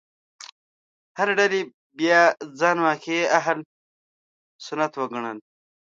هرې 1.17 1.33
ډلې 1.39 1.61
بیا 1.99 2.21
ځان 2.59 2.77
واقعي 2.87 3.23
اهل 3.39 3.57
سنت 4.65 4.91
وګڼل. 4.95 5.37